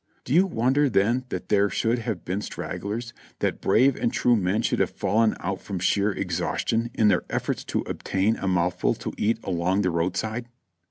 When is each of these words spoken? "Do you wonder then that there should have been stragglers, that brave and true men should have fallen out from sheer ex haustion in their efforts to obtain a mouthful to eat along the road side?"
"Do 0.25 0.33
you 0.33 0.47
wonder 0.47 0.89
then 0.89 1.25
that 1.29 1.49
there 1.49 1.69
should 1.69 1.99
have 1.99 2.25
been 2.25 2.41
stragglers, 2.41 3.13
that 3.37 3.61
brave 3.61 3.95
and 3.95 4.11
true 4.11 4.35
men 4.35 4.63
should 4.63 4.79
have 4.79 4.89
fallen 4.89 5.35
out 5.39 5.61
from 5.61 5.77
sheer 5.77 6.11
ex 6.17 6.39
haustion 6.39 6.89
in 6.95 7.07
their 7.07 7.21
efforts 7.29 7.63
to 7.65 7.81
obtain 7.81 8.35
a 8.37 8.47
mouthful 8.47 8.95
to 8.95 9.13
eat 9.15 9.37
along 9.43 9.83
the 9.83 9.91
road 9.91 10.17
side?" 10.17 10.47